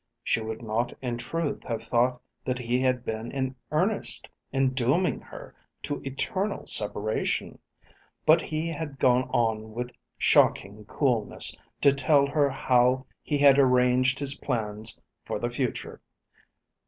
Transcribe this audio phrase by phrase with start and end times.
[0.23, 5.19] She would not in truth have thought that he had been in earnest in dooming
[5.21, 7.59] her to eternal separation.
[8.25, 14.17] But he had gone on with shocking coolness to tell her how he had arranged
[14.17, 16.01] his plans for the future.